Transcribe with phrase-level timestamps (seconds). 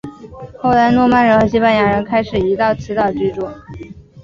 [0.57, 3.47] 后来诺曼人和西班牙人开始移到此岛居住。